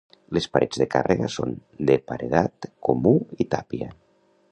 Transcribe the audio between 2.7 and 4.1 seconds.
comú i tàpia.